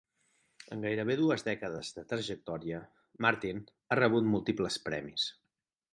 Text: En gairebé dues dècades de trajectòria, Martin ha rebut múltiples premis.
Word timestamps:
En 0.75 0.79
gairebé 0.85 1.15
dues 1.19 1.45
dècades 1.49 1.91
de 1.99 2.05
trajectòria, 2.13 2.79
Martin 3.27 3.63
ha 3.69 3.99
rebut 4.03 4.29
múltiples 4.35 4.83
premis. 4.91 5.29